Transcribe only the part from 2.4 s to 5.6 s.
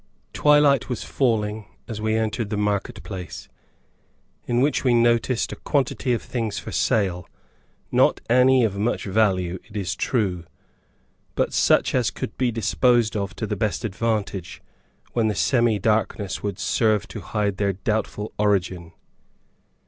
the market place, in which we noticed a